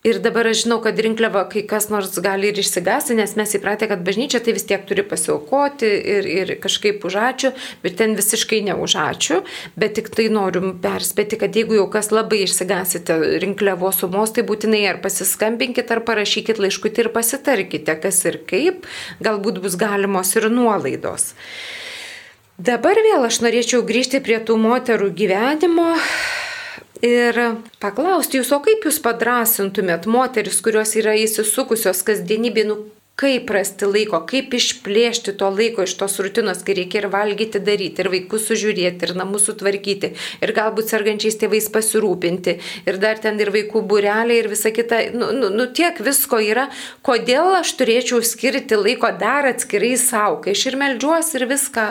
[0.00, 3.84] Ir dabar aš žinau, kad rinkliava kai kas nors gali ir išsigasti, nes mes įpratę,
[3.90, 7.50] kad bažnyčia tai vis tiek turi pasiaukoti ir, ir kažkaip už ačiū,
[7.82, 9.42] bet ten visiškai ne už ačiū.
[9.76, 14.86] Bet tik tai noriu perspėti, kad jeigu jau kas labai išsigasite rinkliavos sumos, tai būtinai
[14.88, 18.88] ar pasiskambinkit, ar parašykit laiškutį ir pasitarkite, kas ir kaip,
[19.20, 21.34] galbūt bus galimos ir nuolaidos.
[22.56, 25.92] Dabar vėl aš norėčiau grįžti prie tų moterų gyvenimo
[27.04, 27.42] ir
[27.82, 32.80] paklausti jūs, o kaip jūs padrasintumėt moteris, kurios yra įsisukusios kasdienybė, nu
[33.20, 38.00] kaip rasti laiko, kaip išplėšti to laiko iš tos rutinos, kai reikia ir valgyti daryti,
[38.00, 42.56] ir vaikus sužiūrėti, ir namus sutvarkyti, ir galbūt sergančiais tėvais pasirūpinti,
[42.88, 46.70] ir dar ten ir vaikų bureliai, ir visa kita, nu, nu, nu tiek visko yra,
[47.04, 51.86] kodėl aš turėčiau skirti laiko dar atskirai savo, kai aš ir melžiuosi ir viską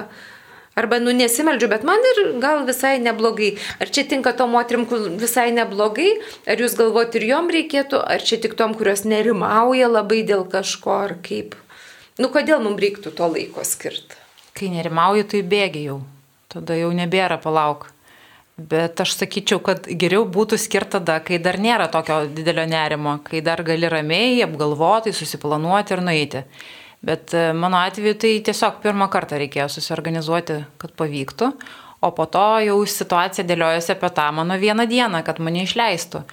[0.79, 3.51] Arba, nu, nesimeldžiu, bet man ir gal visai neblogai.
[3.83, 6.13] Ar čia tinka to moterim, kur visai neblogai,
[6.47, 10.95] ar jūs galvojat ir jom reikėtų, ar čia tik tom, kurios nerimauja labai dėl kažko,
[11.09, 11.57] ar kaip.
[12.19, 14.17] Nu, kodėl mums reiktų to laiko skirti?
[14.55, 16.01] Kai nerimauju, tai bėgi jau.
[16.51, 17.89] Tada jau nebėra palauk.
[18.59, 23.39] Bet aš sakyčiau, kad geriau būtų skirta tada, kai dar nėra tokio didelio nerimo, kai
[23.45, 26.41] dar gali ramiai, apgalvotai, susiplanuoti ir nueiti.
[27.01, 31.51] Bet e, mano atveju tai tiesiog pirmą kartą reikėjo susiorganizuoti, kad pavyktų,
[32.03, 36.25] o po to jau situacija dėliojasi apie tą mano vieną dieną, kad mane išleistų.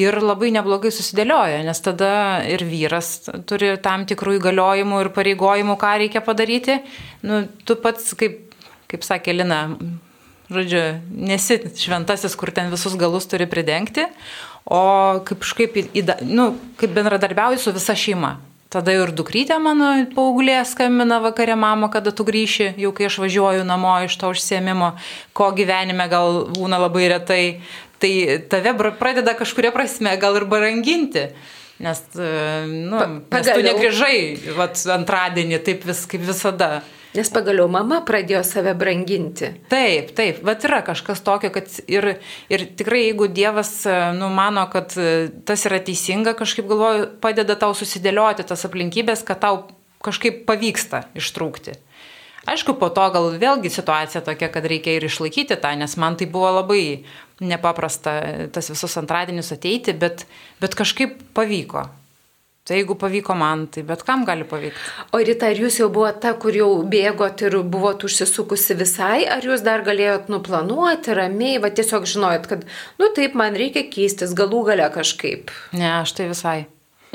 [0.00, 2.12] Ir labai neblogai susidėlioja, nes tada
[2.46, 6.78] ir vyras turi tam tikrų įgaliojimų ir pareigojimų, ką reikia padaryti.
[7.26, 8.54] Nu, tu pats, kaip,
[8.92, 9.64] kaip sakė Lina,
[10.52, 14.06] žodžiu, nesi šventasis, kur ten visus galus turi pridengti,
[14.68, 14.84] o
[15.26, 15.82] kaip, kaip,
[16.28, 18.36] nu, kaip bendradarbiauji su visa šeima.
[18.70, 23.64] Tada ir dukrytė mano paauglė skambina vakarė mama, kada tu grįši, jau kai aš važiuoju
[23.66, 24.92] namo iš to užsiemimo,
[25.34, 27.44] ko gyvenime gal būna labai retai.
[28.00, 28.12] Tai
[28.48, 31.26] tave pradeda kažkuria prasme gal ir baranginti.
[31.80, 32.30] Nes, e,
[32.68, 36.70] nu, pa, nes tu negrįžai vat, antradienį taip vis kaip visada.
[37.10, 39.48] Nes pagaliau mama pradėjo save branginti.
[39.72, 42.06] Taip, taip, bet yra kažkas tokio, kad ir,
[42.52, 47.74] ir tikrai jeigu Dievas e, numano, kad e, tas yra teisinga, kažkaip galvoju, padeda tau
[47.74, 49.64] susidėlioti tas aplinkybės, kad tau
[50.06, 51.74] kažkaip pavyksta ištrūkti.
[52.48, 56.30] Aišku, po to gal vėlgi situacija tokia, kad reikia ir išlaikyti tą, nes man tai
[56.30, 56.82] buvo labai
[57.42, 58.14] nepaprasta
[58.54, 60.24] tas visus antradienius ateiti, bet,
[60.62, 61.88] bet kažkaip pavyko.
[62.64, 64.80] Tai jeigu pavyko man, tai bet kam gali pavykti.
[65.16, 69.46] O Rita, ar jūs jau buvote ta, kur jau bėgot ir buvot užsisukusi visai, ar
[69.46, 72.66] jūs dar galėjot nuplanuoti ramiai, va tiesiog žinojot, kad,
[73.00, 75.48] nu taip, man reikia keistis galų gale kažkaip?
[75.72, 76.58] Ne, aš tai visai.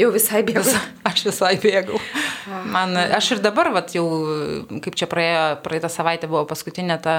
[0.01, 0.65] Jau visai bėgau.
[0.65, 2.01] Visa, aš visai bėgau.
[2.67, 4.03] Man, aš ir dabar, vat, jau,
[4.83, 7.13] kaip čia praėjo, praeitą savaitę buvo paskutinė ta,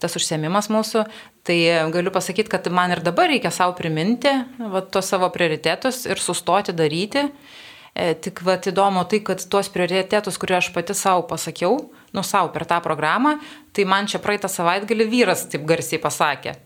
[0.00, 1.02] tas užsiemimas mūsų,
[1.44, 1.58] tai
[1.92, 6.72] galiu pasakyti, kad man ir dabar reikia savo priminti vat, tos savo prioritetus ir sustoti
[6.78, 7.26] daryti.
[7.28, 7.60] E,
[7.94, 11.76] tik vat įdomu tai, kad tuos prioritetus, kuriuos aš pati savo pasakiau,
[12.16, 13.36] nu savo per tą programą,
[13.76, 16.56] tai man čia praeitą savaitgalį vyras taip garsiai pasakė.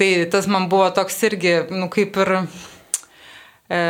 [0.00, 2.30] Tai tas man buvo toks irgi, nu kaip ir,
[3.68, 3.80] e,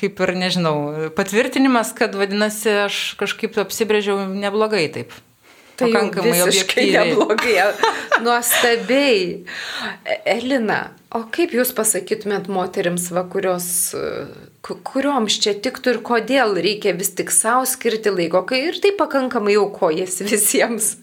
[0.00, 0.76] kaip ir, nežinau,
[1.14, 5.14] patvirtinimas, kad vadinasi, aš kažkaip apsibrėžiau neblogai taip.
[5.80, 7.10] Tai pakankamai objektyviai.
[7.10, 7.56] Neblogai,
[8.24, 9.26] nuostabiai.
[10.04, 10.80] E, Elina,
[11.16, 13.70] o kaip jūs pasakytumėt moteriams, va, kurios
[14.60, 19.56] kurioms čia tiktų ir kodėl reikia vis tik savo skirti laiko, kai ir tai pakankamai
[19.60, 20.94] aukojasi visiems.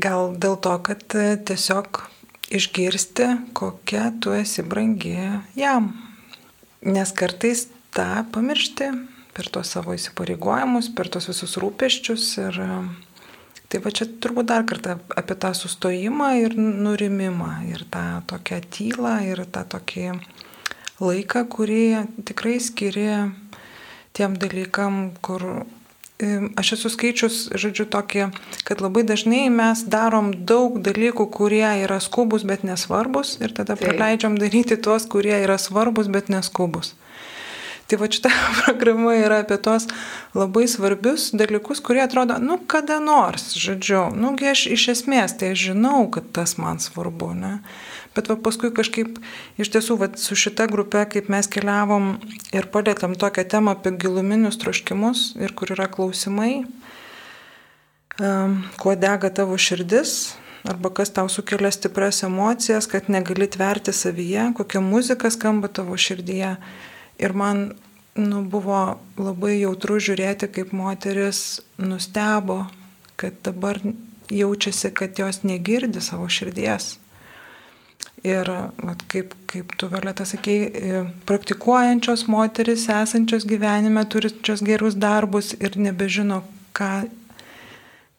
[0.00, 2.04] Gal dėl to, kad e, tiesiog
[2.50, 5.16] išgirsti, kokia tu esi brangi
[5.58, 5.92] jam.
[6.86, 8.90] Nes kartais tą pamiršti
[9.34, 12.26] per tos savo įsipareigojimus, per tos visus rūpeščius.
[12.44, 12.70] Ir e,
[13.70, 19.16] tai va čia turbūt dar kartą apie tą sustojimą ir nurimimą, ir tą tokią tylą,
[19.30, 20.06] ir tą tokį
[21.00, 21.84] laiką, kurį
[22.28, 23.06] tikrai skiri
[24.16, 25.46] tiem dalykam, kur
[26.60, 28.26] aš esu skaičius, žodžiu, tokį,
[28.66, 33.86] kad labai dažnai mes darom daug dalykų, kurie yra skubus, bet nesvarbus ir tada Taip.
[33.86, 36.94] praleidžiam daryti tuos, kurie yra svarbus, bet neskubus.
[37.90, 38.30] Tai va šita
[38.62, 39.88] programa yra apie tos
[40.38, 46.04] labai svarbius dalykus, kurie atrodo, nu kada nors, žodžiu, nugi aš iš esmės tai žinau,
[46.14, 47.56] kad tas man svarbu, ne?
[48.14, 49.18] Bet va, paskui kažkaip
[49.58, 52.12] iš tiesų va, su šita grupe, kaip mes keliavom
[52.54, 56.62] ir palėtėm tokią temą apie giluminius troškimus ir kur yra klausimai,
[58.22, 64.52] um, kuo dega tavo širdis, arba kas tau sukelia stipras emocijas, kad negali tverti savyje,
[64.58, 66.54] kokia muzika skamba tavo širdyje.
[67.20, 67.66] Ir man
[68.16, 68.80] nu, buvo
[69.20, 72.64] labai jautru žiūrėti, kaip moteris nustebo,
[73.20, 73.80] kad dabar
[74.30, 76.96] jaučiasi, kad jos negirdi savo širdies.
[78.24, 78.48] Ir
[78.84, 85.78] vat, kaip, kaip tu Violeta sakei, e, praktikuojančios moteris, esančios gyvenime, turinčios gerus darbus ir
[85.80, 86.42] nebežino,
[86.76, 86.90] ką,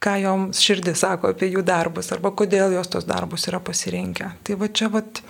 [0.01, 4.31] ką joms širdis sako apie jų darbus arba kodėl jos tos darbus yra pasirinkę.
[4.41, 5.21] Tai va čia vat,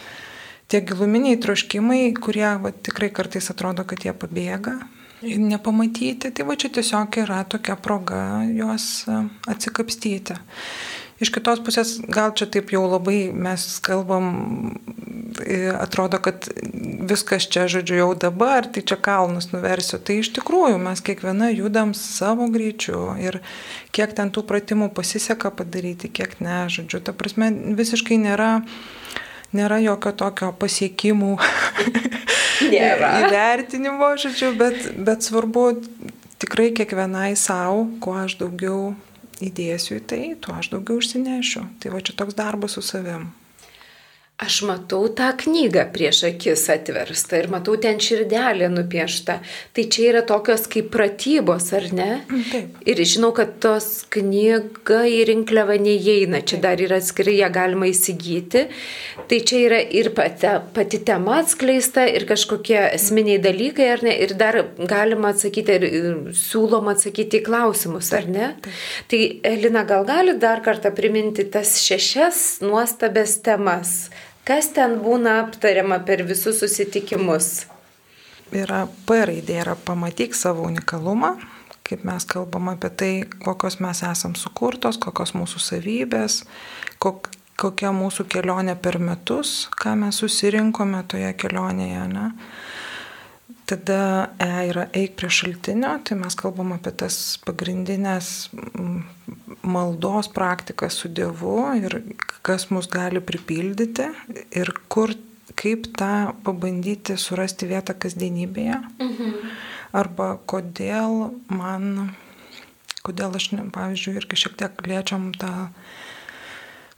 [0.71, 4.79] tie giluminiai troškimai, kurie va, tikrai kartais atrodo, kad jie pabėga,
[5.21, 10.39] nepamatyti, tai va čia tiesiog yra tokia proga juos e, atsikapstyti.
[11.21, 14.31] Iš kitos pusės, gal čia taip jau labai mes kalbam,
[15.45, 16.47] e, atrodo, kad
[17.11, 19.99] viskas čia, žodžiu, jau dabar, tai čia kalnus nuversiu.
[20.01, 23.37] Tai iš tikrųjų mes kiekviena judam savo greičiu ir
[23.93, 27.03] kiek ten tų pratimų pasiseka padaryti, kiek ne, žodžiu.
[27.05, 28.55] Ta prasme, visiškai nėra,
[29.57, 31.35] nėra jokio tokio pasiekimų
[33.25, 35.65] įvertinimo, žodžiu, bet, bet svarbu
[36.41, 38.93] tikrai kiekvienai savo, kuo aš daugiau
[39.41, 41.65] įdėsiu į tai, tuo aš daugiau užsinešiu.
[41.81, 43.29] Tai va čia toks darbas su savim.
[44.41, 49.35] Aš matau tą knygą prieš akis atverstą ir matau ten širdelė nupiešta.
[49.77, 52.07] Tai čia yra tokios kaip pratybos, ar ne?
[52.49, 52.79] Taip.
[52.89, 58.63] Ir žinau, kad tos knyga į rinkliavą neįeina, čia dar yra atskirai ją galima įsigyti.
[59.29, 64.15] Tai čia yra ir pati, pati tema atskleista, ir kažkokie esminiai dalykai, ar ne?
[64.25, 68.49] Ir dar galima atsakyti, ir siūloma atsakyti į klausimus, ar ne?
[68.65, 68.81] Taip.
[69.13, 69.21] Tai
[69.53, 73.95] Elina, gal gali dar kartą priminti tas šešias nuostabės temas?
[74.47, 77.67] Kas ten būna aptariama per visus susitikimus?
[78.51, 81.35] Yra P raidė, yra pamatyk savo unikalumą,
[81.87, 83.11] kaip mes kalbam apie tai,
[83.45, 86.41] kokios mes esam sukurtos, kokios mūsų savybės,
[87.03, 87.29] kok,
[87.61, 92.07] kokia mūsų kelionė per metus, ką mes susirinkome toje kelionėje.
[92.11, 92.31] Ne?
[93.71, 98.49] Tada E yra eik prie šaltinio, tai mes kalbam apie tas pagrindinės
[99.63, 102.01] maldos praktiką su Dievu ir
[102.43, 104.09] kas mus gali pripildyti
[104.59, 105.13] ir kur,
[105.55, 108.81] kaip tą pabandyti surasti vietą kasdienybėje.
[108.99, 109.55] Mhm.
[109.95, 112.11] Arba kodėl man,
[113.07, 115.69] kodėl aš, pavyzdžiui, irgi šiek tiek liečiam tą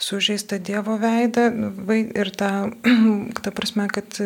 [0.04, 1.48] sužeistą Dievo veidą
[2.04, 2.52] ir tą,
[3.44, 4.20] ta prasme, kad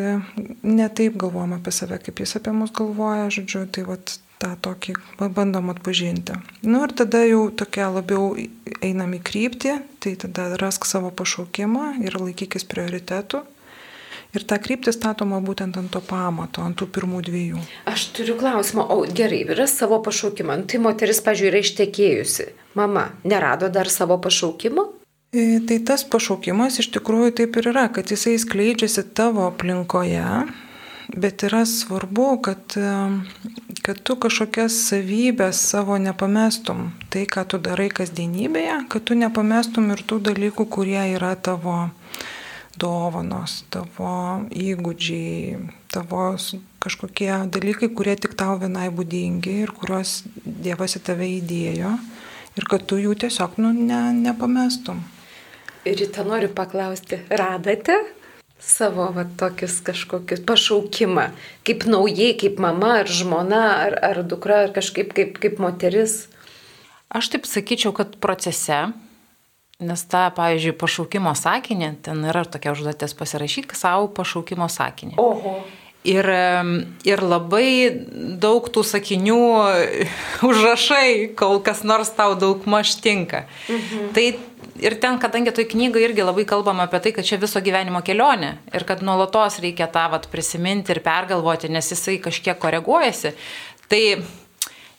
[0.63, 4.96] ne taip galvojam apie save, kaip jis apie mus galvoja, žodžiu, tai vat tą tokį
[5.34, 6.38] bandom atpažinti.
[6.66, 8.36] Nu ir tada jau tokia labiau
[8.86, 13.44] einam į kryptį, tai tada rask savo pašaukimą ir laikykis prioritetų.
[14.36, 17.62] Ir ta kryptis statoma būtent ant to pamato, ant tų pirmų dviejų.
[17.90, 20.60] Aš turiu klausimą, o gerai, yra savo pašaukimą.
[20.60, 22.48] Nu, tai moteris, pažiūrėjau, yra ištekėjusi.
[22.78, 24.90] Mama, nerado dar savo pašaukimo?
[25.38, 30.26] E, tai tas pašaukimas iš tikrųjų taip ir yra, kad jisai skleidžiasi tavo aplinkoje,
[31.13, 32.78] bet yra svarbu, kad,
[33.86, 36.88] kad tu kažkokias savybės savo nepamestum.
[37.13, 41.76] Tai, ką tu darai kasdienybėje, kad tu nepamestum ir tų dalykų, kurie yra tavo
[42.82, 44.13] dovanos, tavo
[44.50, 45.60] įgūdžiai,
[45.93, 46.32] tavo
[46.82, 51.93] kažkokie dalykai, kurie tik tau vienai būdingi ir kuriuos Dievas į tave įdėjo
[52.58, 55.06] ir kad tu jų tiesiog nu, ne, nepamestum.
[55.95, 57.95] Tą noriu paklausti, radate
[58.60, 61.30] savo va, tokius kažkokius pašaukimą,
[61.67, 66.26] kaip naujai, kaip mama ar žmona ar, ar dukra ar kažkaip kaip, kaip moteris?
[67.08, 68.89] Aš taip sakyčiau, kad procese,
[69.80, 75.19] nes tą, pavyzdžiui, pašaukimo sakinį, ten yra tokia užduotis pasirašyti savo pašaukimo sakinį.
[75.21, 75.60] Oho.
[76.08, 76.28] Ir,
[77.04, 77.91] ir labai
[78.39, 79.39] daug tų sakinių
[80.50, 83.45] užrašai, kol kas nors tau daug maž tinka.
[83.67, 84.12] Mhm.
[84.15, 84.28] Tai
[84.82, 88.56] ir ten, kadangi toj knygoje irgi labai kalbama apie tai, kad čia viso gyvenimo kelionė
[88.76, 93.34] ir kad nuolatos reikia tą vat, prisiminti ir pergalvoti, nes jisai kažkiek koreguojasi.
[93.92, 94.02] Tai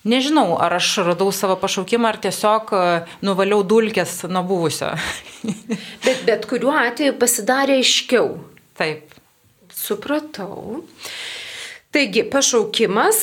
[0.09, 2.85] nežinau, ar aš radau savo pašaukimą, ar tiesiog e,
[3.27, 4.93] nuvaliau dulkės nuo buvusio.
[6.07, 8.37] bet bet kuriuo atveju pasidarė aiškiau.
[8.79, 9.15] Taip.
[9.75, 10.83] Supratau.
[11.99, 13.17] Taigi, pašaukimas,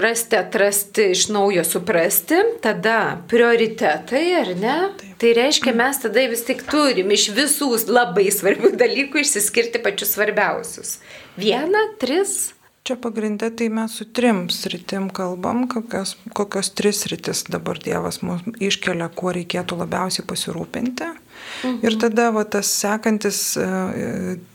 [0.00, 4.76] rasti, atrasti, iš naujo suprasti, tada prioritetai, ar ne?
[4.96, 5.18] Taip.
[5.20, 10.94] Tai reiškia, mes tada vis tik turim iš visų labai svarbių dalykų išsiskirti pačius svarbiausius.
[11.36, 12.54] Vieną, tris.
[12.88, 18.48] Čia pagrindę tai mes su trim sritim kalbam, kokios, kokios tris sritis dabar Dievas mums
[18.64, 21.12] iškelia, kuo reikėtų labiausiai pasirūpinti.
[21.62, 21.78] Mhm.
[21.86, 23.66] Ir tada va, tas sekantis e,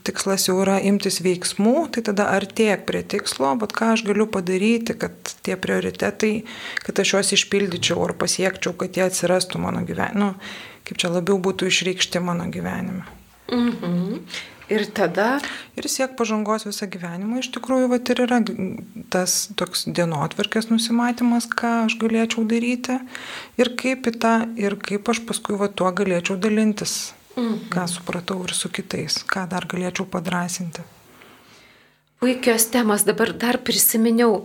[0.07, 4.97] tikslas jau yra imtis veiksmų, tai tada artėk prie tikslo, bet ką aš galiu padaryti,
[4.99, 6.33] kad tie prioritetai,
[6.83, 10.33] kad aš juos išpildyčiau ar pasiekčiau, kad jie atsirastų mano gyvenime, nu,
[10.87, 13.07] kaip čia labiau būtų išreikšti mano gyvenime.
[13.53, 14.21] Mhm.
[14.67, 15.37] Ir tada.
[15.79, 17.39] Ir siek pažangos visą gyvenimą.
[17.39, 18.41] Iš tikrųjų, va ir yra
[19.13, 22.97] tas toks dienotvarkės nusimatymas, ką aš galėčiau daryti
[23.61, 27.69] ir kaip į tą, ir kaip aš paskui va tuo galėčiau dalintis, mm.
[27.71, 30.83] ką supratau ir su kitais, ką dar galėčiau padrasinti.
[32.19, 34.41] Puikios temas dabar dar prisiminiau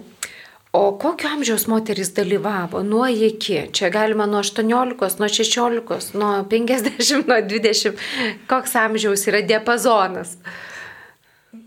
[0.73, 3.59] O kokio amžiaus moteris dalyvavo nuo iki?
[3.73, 7.93] Čia galima nuo 18, nuo 16, nuo 50, nuo 20.
[8.49, 10.39] Koks amžiaus yra diapazonas?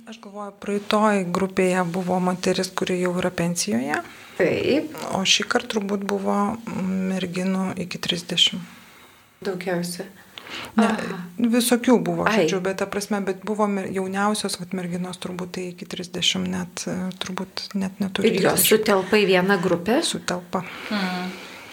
[0.10, 4.02] Aš galvoju, praeitoj grupėje buvo moteris, kuri jau yra pensijoje.
[4.40, 4.98] Taip.
[5.14, 6.40] O šį kartą turbūt buvo
[6.74, 8.58] merginų iki 30.
[9.46, 10.10] Daugiausia.
[10.76, 10.88] Ne,
[11.40, 16.48] visokių buvo, žodžiu, bet ta prasme, bet buvo jauniausios vat, merginos turbūt tai iki 30
[16.52, 18.32] net, e, turbūt net neturi.
[18.32, 20.02] Ir jos sutelpa į vieną grupę?
[20.06, 20.66] Sutelpa.
[20.94, 21.30] Mm.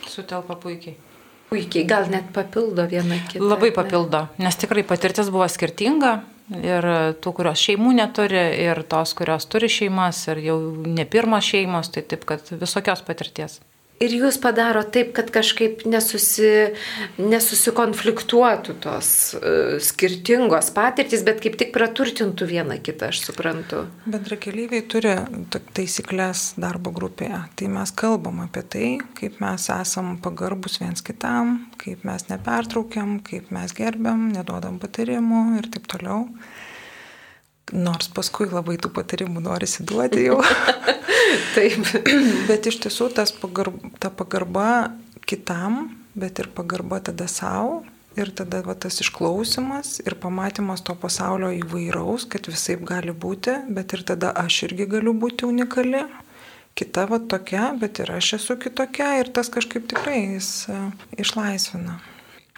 [0.08, 0.96] Sutelpa puikiai.
[1.52, 3.44] Puikiai, gal net papildo vieną kitą.
[3.44, 6.20] Labai papildo, nes tikrai patirtis buvo skirtinga.
[6.52, 6.84] Ir
[7.22, 12.02] tų, kurios šeimų neturi, ir tos, kurios turi šeimas, ir jau ne pirmos šeimos, tai
[12.04, 13.60] taip, kad visokios patirties.
[14.02, 16.72] Ir jūs padaro taip, kad kažkaip nesusi,
[17.20, 23.84] nesusikonfliktuotų tos uh, skirtingos patirtys, bet kaip tik praturtintų vieną kitą, aš suprantu.
[24.10, 25.14] Bendrakeleiviai turi
[25.76, 27.44] taisyklės darbo grupėje.
[27.58, 28.88] Tai mes kalbam apie tai,
[29.18, 35.70] kaip mes esam pagarbus viens kitam, kaip mes nepertraukiam, kaip mes gerbiam, neduodam patarimų ir
[35.70, 36.26] taip toliau.
[37.72, 40.42] Nors paskui labai tų patarimų norisi duoti jau.
[41.54, 41.88] Taip.
[42.50, 44.68] bet iš tiesų tas pagarba, ta pagarba
[45.28, 47.82] kitam, bet ir pagarba tada savo.
[48.12, 53.94] Ir tada va, tas išklausimas ir pamatymas to pasaulio įvairaus, kad visai gali būti, bet
[53.96, 56.02] ir tada aš irgi galiu būti unikali,
[56.76, 61.96] kita va tokia, bet ir aš esu kitokia ir tas kažkaip tikrai jis uh, išlaisvina.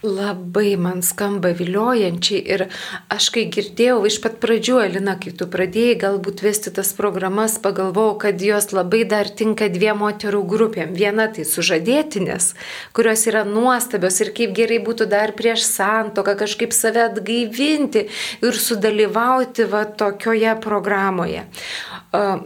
[0.04, 2.66] Labai man skamba viliojančiai ir
[3.14, 8.18] aš kai girdėjau iš pat pradžių, Elina, kai tu pradėjai galbūt vesti tas programas, pagalvojau,
[8.26, 10.92] kad jos labai dar tinka dviem moterų grupėm.
[10.98, 12.50] Viena tai sužadėtinės,
[12.92, 18.04] kurios yra nuostabios ir kaip gerai būtų dar prieš santoką kažkaip save atgaivinti
[18.44, 21.46] ir sudalyvauti va tokioje programoje.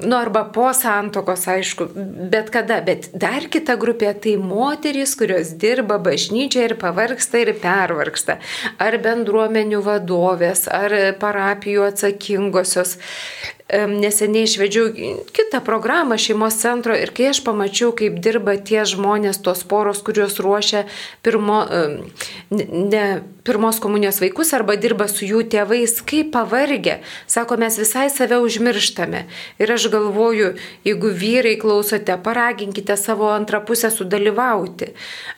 [0.00, 1.88] Nu, arba po santokos, aišku,
[2.32, 2.78] bet kada.
[2.84, 8.38] Bet dar kita grupė tai moterys, kurios dirba bažnyčioje ir pavargsta ir pervargsta.
[8.80, 12.96] Ar bendruomenių vadovės, ar parapijų atsakingosios
[13.68, 14.92] neseniai išvedžiau
[15.36, 20.38] kitą programą šeimos centro ir kai aš pamačiau, kaip dirba tie žmonės, tos poros, kuriuos
[20.40, 20.86] ruošia
[21.22, 21.60] pirmo,
[22.50, 23.04] ne,
[23.44, 29.26] pirmos komunijos vaikus arba dirba su jų tėvais, kaip pavargę, sako, mes visai save užmirštame.
[29.60, 30.54] Ir aš galvoju,
[30.88, 34.94] jeigu vyrai klausote, paraginkite savo antrą pusę sudalyvauti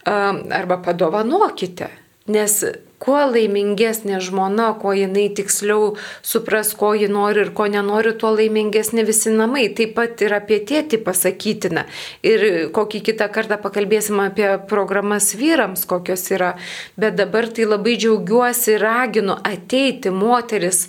[0.07, 1.91] arba padovanokite.
[2.31, 2.63] Nes
[3.01, 5.95] kuo laimingesnė žmona, kuo jinai tiksliau
[6.27, 9.69] supras, ko ji nori ir ko nenori, tuo laimingesnė visi namai.
[9.77, 11.87] Taip pat ir apie tėtį pasakytina.
[12.27, 12.45] Ir
[12.77, 16.53] kokį kitą kartą pakalbėsim apie programas vyrams, kokios yra.
[17.01, 20.87] Bet dabar tai labai džiaugiuosi ir raginu ateiti moteris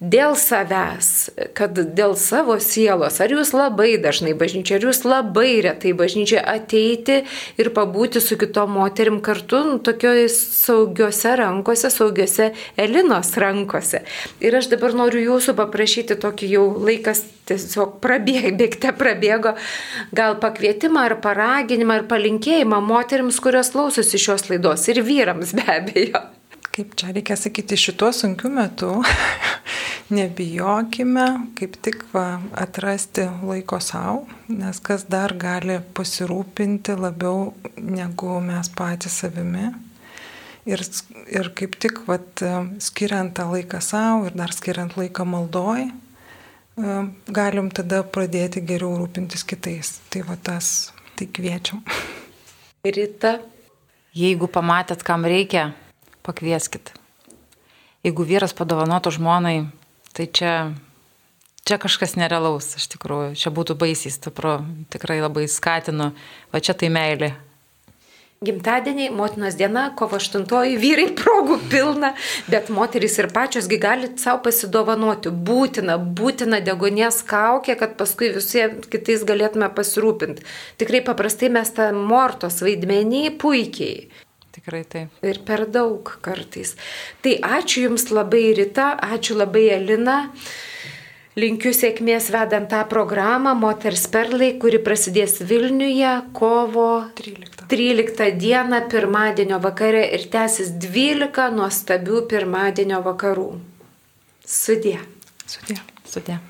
[0.00, 5.94] dėl savęs, kad dėl savo sielos, ar jūs labai dažnai bažnyčia, ar jūs labai retai
[5.96, 7.22] bažnyčia ateiti
[7.56, 14.04] ir pabūti su kitom moterim kartu, nu, tokioj saugiose rankose, saugiose Elinos rankose.
[14.44, 19.54] Ir aš dabar noriu jūsų paprašyti tokį jau laikas tiesiog prabėgte prabėgo,
[20.16, 26.26] gal pakvietimą ar paraginimą ar palinkėjimą moteriams, kurios klausosi šios laidos ir vyrams be abejo.
[26.76, 28.90] Kaip čia reikia sakyti, šituo sunkiu metu
[30.16, 31.24] nebijokime
[31.56, 39.16] kaip tik va, atrasti laiko savo, nes kas dar gali pasirūpinti labiau negu mes patys
[39.22, 39.70] savimi.
[40.68, 40.82] Ir,
[41.32, 42.44] ir kaip tik vat,
[42.82, 45.86] skiriant tą laiką savo ir dar skiriant laiką maldoj,
[47.40, 49.94] galim tada pradėti geriau rūpintis kitais.
[50.12, 51.80] Tai va tas, tai kviečiam.
[52.84, 53.38] Rita.
[54.16, 55.70] Jeigu pamatėt, kam reikia,
[56.26, 56.92] pakvieskit.
[58.06, 59.56] Jeigu vyras padovanotų žmonai,
[60.14, 60.52] tai čia,
[61.66, 63.32] čia kažkas nerealaus, iš tikrųjų.
[63.38, 64.60] Čia būtų baisiai stipru,
[64.92, 66.12] tikrai labai skatinu.
[66.52, 67.32] Va čia tai meilė.
[68.44, 70.44] Gimtadieniai, motinos diena, kovo 8,
[70.76, 72.10] vyrai progų pilna,
[72.52, 75.32] bet moterys ir pačiosgi gali savo pasidovanoti.
[75.32, 80.44] Būtina, būtina degonės kaukė, kad paskui visi kitais galėtume pasirūpinti.
[80.76, 84.04] Tikrai paprastai mes tą mortos vaidmenį puikiai
[84.56, 85.12] Tikrai taip.
[85.20, 86.72] Ir per daug kartais.
[87.20, 90.22] Tai ačiū Jums labai Rita, ačiū labai Elina.
[91.36, 96.88] Linkiu sėkmės vedant tą programą Moters Perlai, kuri prasidės Vilniuje kovo
[97.20, 103.50] 13, 13 dieną pirmadienio vakare ir tęsis 12 nuostabių pirmadienio vakarų.
[104.48, 104.96] Sudė.
[105.44, 105.82] Sudė.
[106.08, 106.40] Sudė.